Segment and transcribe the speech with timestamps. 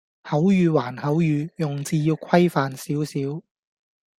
[0.23, 3.43] 口語還口語，用字要規範少少